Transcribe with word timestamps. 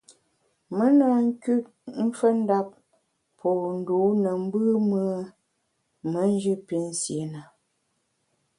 Me 0.75 0.85
na 0.97 1.07
nküt 1.25 1.65
mfendap 2.07 2.69
po 3.37 3.49
ndû 3.77 3.97
ne 4.23 4.31
mbùm-ùe 4.43 5.15
me 6.11 6.21
njù 6.33 6.53
pinsié 6.67 7.23
na. 7.33 7.41